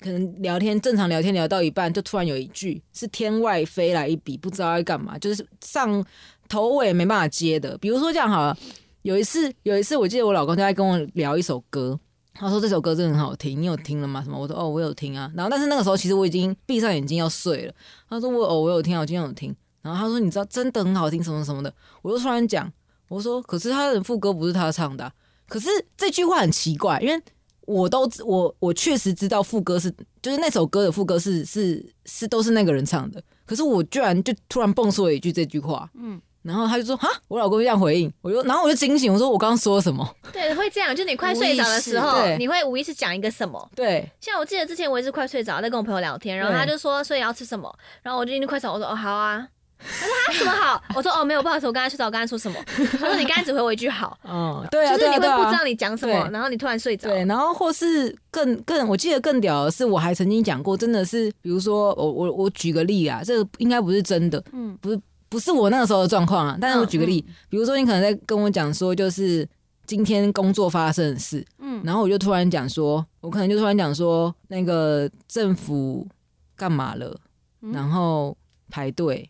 [0.00, 6.04] 可能聊天，正常聊天聊到一半，就突然有一句是天外飞来一笔，不知道在干嘛，就是上
[6.48, 7.78] 头尾没办法接的。
[7.78, 8.58] 比如说这样好了，
[9.02, 11.96] 有一次有一次，我记得我老公就在跟我聊一首歌。
[12.34, 14.24] 他说这首歌真的很好听，你有听了吗？
[14.24, 14.36] 什么？
[14.36, 15.30] 我说哦，我有听啊。
[15.36, 17.74] 然后但是那个时候其实我已经闭上眼睛要睡了。
[18.08, 19.54] 他说我哦，我有听啊，我今天有听。
[19.82, 21.72] 然后他说你知道真的很好听什么什么的。
[22.02, 22.68] 我就突然讲，
[23.06, 25.12] 我说可是他的副歌不是他唱的啊、
[25.46, 27.22] 可是这句话很奇怪，因为
[27.66, 40.08] 我都知我我确实知道副歌是就是那首歌的副歌是是是都是那个人唱的，可是我居然就突然蹦出了一句这句话，嗯，然后他就说哈，我老公就这样回应，我就然后我就惊醒，我说我刚刚说了什么？
[40.32, 43.70] 对，会这样，就你快睡着的时候你会无意识讲一个什么。
[43.76, 47.72] 对，像我记得之前我也是快睡着，在跟我朋友聊天，然后他就说，所以要吃什么？
[48.02, 49.46] 然后我就已经快睡，我说哦好啊。
[49.82, 50.82] 他说他什么好？
[50.94, 52.58] 我说哦没有，不好意思，我刚才睡着，我刚才说什么？
[53.00, 57.08] 他说你刚才只回我一句好，嗯， 对啊，就是你会不知道你讲什么，然后你突然睡着。
[57.08, 64.76] 对，然后或是更更，我记得更屌的是，我还曾经讲过，真的是，比如说，我我我举个例啊，这个应该不是真的，嗯。
[64.80, 67.34] 不是不是我那个时候的状况啊，但是我举个例，嗯。
[67.48, 69.48] 比如说你可能在跟我讲说，就是
[69.86, 71.80] 今天工作发生的事，嗯。
[71.84, 76.06] 然后我就突然讲说，我可能就突然讲说，那个政府
[76.54, 77.18] 干嘛了，
[77.62, 77.72] 嗯。
[77.72, 78.36] 然后
[78.68, 79.28] 排队，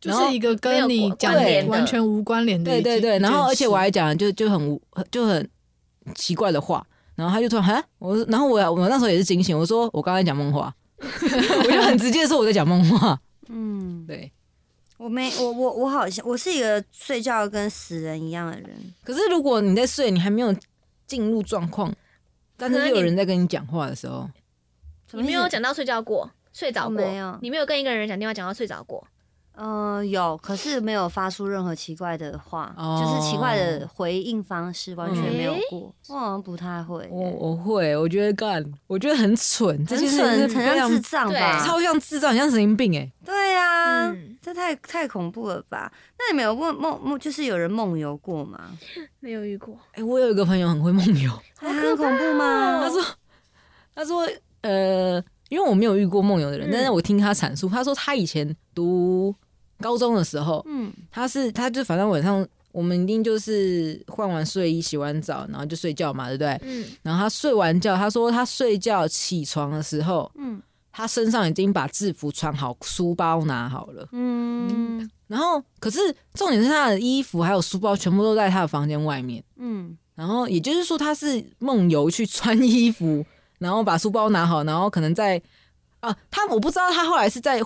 [0.00, 2.82] 就是一个跟你讲的完全无关联的一。
[2.82, 4.80] 对对对，然后而且我还一讲就就很无
[5.10, 5.48] 就很
[6.14, 6.84] 奇怪的话，
[7.14, 14.32] 然后他就突然哈，我然后我我那时候也是惊醒，我说我刚才讲梦话， 我就很直接地说我在讲梦话，嗯，对，
[14.96, 18.70] 我没我我我好像我是一个睡觉跟死人一样的人，
[19.04, 20.54] 可是如果你在睡，你还没有
[21.06, 21.94] 进入状况，
[22.56, 24.28] 但是又有人在跟你讲话的时候，
[25.12, 29.06] 你没有讲到睡觉过，睡着过没有你没有跟一个人讲电话讲到睡着过。
[29.62, 35.94] 呃，有，可是没有发出任何奇怪的话，哦就是奇怪的回应方式，完全没有诶过。
[36.08, 41.62] 我好像不太会、我我会，我觉得干，我觉得很蠢，这很蠢，很像智障吧？
[41.62, 45.92] 超像智障，很像神经病哎、对啊，嗯，这太太恐怖了吧？
[46.18, 48.58] 那你们有问梦梦，就是有人梦游过吗？
[49.20, 49.76] 没有遇过。
[49.92, 52.80] 哎、我有一个朋友很会梦游，他 很恐怖吗？
[52.80, 53.02] 他说
[53.94, 54.26] 他说
[54.62, 59.34] 呃，因为我没有遇过梦游的人，嗯但是我听他阐述，他说他以前读
[59.80, 66.60] 高中的时候，嗯他是他就反正晚上我们一定就是换完睡衣、洗完澡，然后就睡觉嘛，对不对？
[66.62, 70.62] 嗯，然后他睡完觉，他说他睡觉起床的时候，嗯
[70.92, 74.08] 他身上已经把制服穿好，书包拿好了。
[74.12, 75.98] 嗯然后可是
[76.34, 79.42] 重点是他的衣服还有书包全部都在他的房间外面。
[79.56, 83.24] 嗯，然后也就是说他是梦游去穿衣服，
[83.58, 85.40] 然后把书包拿好，然后可能在
[86.00, 87.60] 啊，他我不知道他后来是在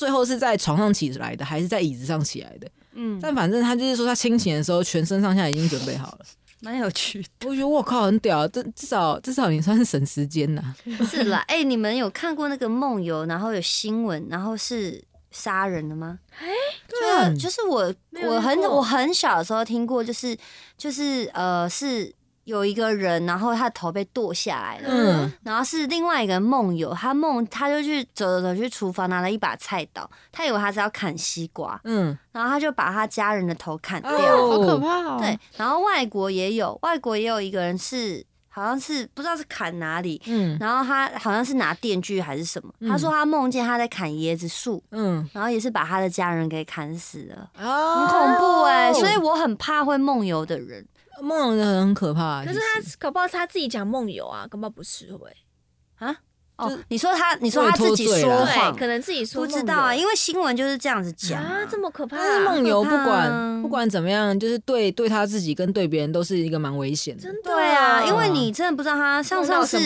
[0.00, 2.66] 最后是在床上起来的，还是在椅子上起来的。
[2.94, 6.20] 嗯，但反正他就是说他清醒的时候，全身上下已经准备好了。
[6.62, 7.28] 蛮有趣的。
[7.46, 10.74] 我觉得我靠，很屌，这至少至少你算是省时间呐。
[11.10, 16.18] 是啦，哎、你们有看过那个梦游，然后有新闻，然后是杀人的吗？
[16.88, 17.94] 对就就是我
[18.26, 20.34] 我很我很小的时候听过，就是
[20.78, 22.10] 就是呃是
[22.50, 25.32] 有一个人，然后他的头被剁下来了，嗯。
[25.44, 34.10] 然后是另外一个人梦游，他梦他就去走走走去厨房拿了一把菜刀，他以为他是要砍西瓜，嗯，然后他就把他家人的头砍掉。
[34.10, 35.18] 哦好可怕哦！
[35.20, 40.56] 对，然后外国也有，外国也有一个人是好像是不知道是砍哪里，嗯。
[40.58, 47.96] 然后他好像是拿电锯还是什么，他说他梦见他在砍椰子树，嗯，然后也是把他的家人给砍死了，哦。
[47.96, 50.84] 很恐怖哎、所以我很怕会梦游的人。
[51.22, 52.44] 梦游的人很可怕。
[52.44, 55.30] 可是他搞不好是他自己讲梦游啊，搞不好不是会不会？
[56.56, 58.74] 哦，你说他，你说他自己说谎。
[58.74, 67.22] 对，，可能自己说不知道啊，因为新闻就是这样子讲啊，这么可怕、但是梦游不管不管怎么样，就是对对他自己跟对别人都是一个蛮危险的。
[67.22, 69.78] 真的对啊，因为你真的不知道他上上次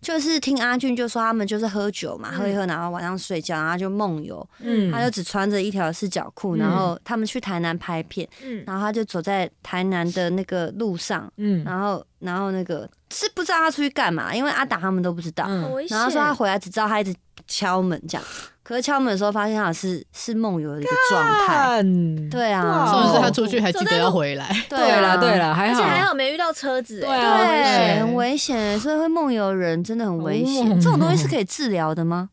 [0.00, 4.90] 就是听阿俊就说他们就是喝酒嘛，嗯喝一喝，然后晚上睡觉，然后就梦游，嗯。
[4.92, 11.64] 他就只穿着一条四角裤，嗯然后他们去台南拍片，嗯，然后他就走在台南的那个路上，嗯。
[11.64, 15.86] 然后然后那个是不知道他出去干嘛，因为阿达他们都不知道，嗯。
[15.88, 17.14] 然后说他回来只知道他一直
[17.46, 18.24] 敲门这样，
[18.68, 21.82] 可是敲门的时候发现他是是梦游的一个状态，
[22.30, 25.80] 对啊，是不是他出去还记得要回来，对对啦了对啦，还好。
[25.80, 30.70] 而且还好没遇到车子、对哎啊危对，险很危险，所以会梦游的人真的很危险。
[30.70, 30.74] 哦。
[30.74, 32.28] 这种东西是可以治疗的吗？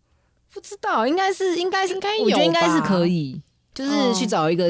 [0.54, 3.42] 不知道，应该是应该是应该我觉得有应该是可以，
[3.74, 4.70] 就是哦去找一个，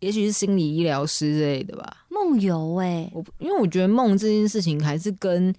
[0.00, 1.86] 也许是心理医疗师之类的吧。
[2.08, 5.54] 梦游哎、我因为我觉得梦这件事情还是跟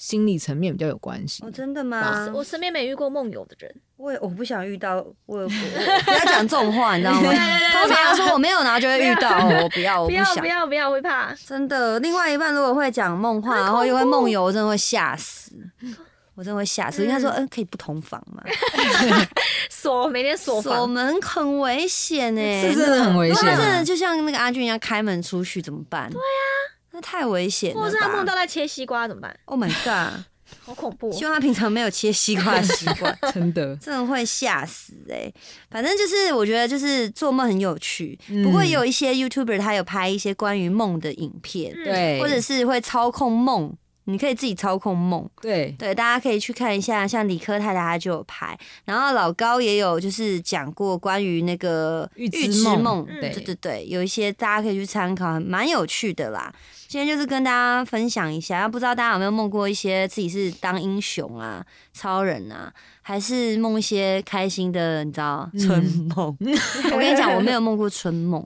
[0.00, 1.50] 心理层面比较有关系哦，。
[1.50, 2.26] 真的吗？
[2.32, 4.96] 我身边没遇过梦游的人，我也我不想遇到，
[5.26, 7.20] 我 不要讲这种话，你知道吗？
[7.20, 10.46] 通常要说我没有，然后就会遇到，我不要，我不要想不。
[10.46, 11.34] 要不要，会怕。
[11.46, 15.52] 真的，另外一半如果会讲梦话，然后又会梦游，我真的会吓死。
[16.34, 17.04] 我真的会吓死。
[17.04, 18.42] 应该说，嗯，可以不同房吗？
[19.68, 26.08] 锁每天锁锁房，门很危险哎，是真的很危险真的就像那个阿俊一样开门出去怎么办？
[26.10, 26.22] 对呀，
[26.92, 27.74] 那太危险。
[27.74, 30.24] 或者是他梦到在切西瓜怎么办？，Oh my god！
[30.64, 31.12] 好恐怖！
[31.12, 33.16] 希望他平常没有切西瓜的习惯。
[33.32, 35.32] 真的，真的会吓死哎、
[35.70, 43.72] 反正就是我觉得就是做梦很有趣，嗯不过也有一些 YouTuber 他有拍一些关于梦的影片，嗯对，或者是会操控梦，
[44.04, 45.28] 你可以自己操控梦。
[45.40, 56.52] 对，对，大家可以去看一下，像理科太太她就有拍，然后老高也有就是讲过关于那个预知梦对对对，有一些大家可以去参考，蛮有趣的啦。
[56.90, 65.84] 今天就是跟大家分享一下，不知道大家有没有梦过一些自己是当英雄啊、超人啊，还是梦一些开心的，你知道嗯春
[66.16, 66.36] 梦？
[66.92, 68.44] 我跟你讲，我没有梦过春梦，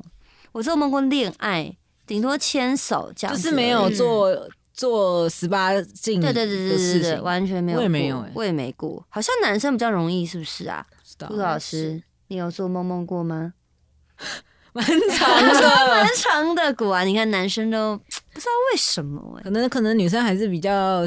[0.52, 1.74] 我只有梦过恋爱，
[2.06, 4.28] 顶多牵手这样子，就是没有做
[4.74, 9.02] 做十八禁对的对对对对对，事情，完全没有，我也没有欸我也没过。
[9.08, 10.86] 好像男生比较容易，是不是啊？
[11.30, 13.54] 陆老师，你有做梦梦过吗？
[14.74, 17.96] 蛮长的， 蛮长的，果然你看男生都
[18.34, 21.02] 不知道为什么哎、可能可能女生还是比较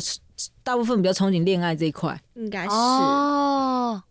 [0.63, 2.19] 大部分比较憧憬恋爱这一块。
[2.35, 2.69] 应该是。
[2.69, 4.01] 哦，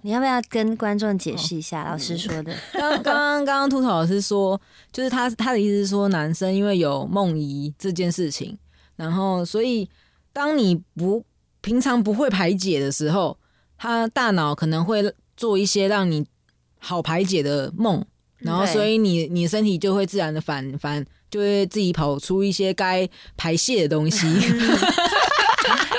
[0.00, 2.52] 你要不要跟观众解释一下老师说的？
[2.72, 4.60] 刚刚刚刚秃头老师说，
[4.90, 8.58] 就是他他的意思是说，男生因为有梦遗这件事情，
[8.96, 9.88] 然后所以
[10.32, 11.22] 当你不
[11.60, 13.38] 平常不会排解的时候，
[13.76, 16.26] 他大脑可能会做一些让你
[16.78, 18.04] 好排解的梦，
[18.44, 24.26] 然后所以你你身体就会自然的反反，就会自己跑出一些该排泄的东西。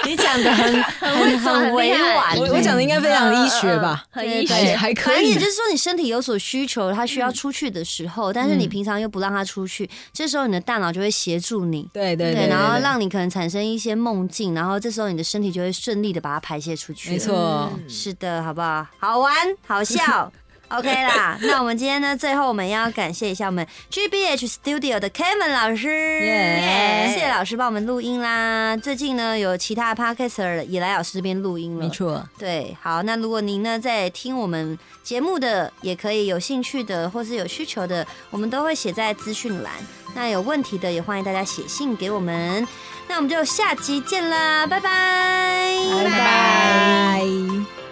[0.05, 4.03] 你讲的 很很很委婉，我我讲的应该非常医学吧？
[4.11, 4.75] 很医对学。
[4.75, 5.45] 还可以反正也就。
[5.45, 17.11] 是说，你身体有所需求，它需要出去的时候，但是你平常又不让它出去，这时候你的大脑就会协助你，对对对，然后对让你可能产生一些梦境，然后这时候你的身体就会顺利的把它排泄出去。
[17.11, 18.85] 没，错，是的，好不好？
[18.99, 19.33] 好玩，
[19.65, 20.29] 好笑。
[20.77, 25.87] OK 啦， 那我们今天呢，最后我们要感谢一下我们 GBH Studio 的 Kevin 老师，
[26.25, 28.75] 耶谢谢老师帮我们录音啦。
[28.77, 39.71] 最近呢，有其他 Podcaster 也来老师这边录音了，没错，对，好，那如果您呢在听我们节目的，也可以有兴趣的或是有需求的，我们都会写在资讯栏。
[40.15, 42.67] 那有问题的也欢迎大家写信给我们。
[43.07, 47.82] 那我们就下集见啦，拜拜，拜拜。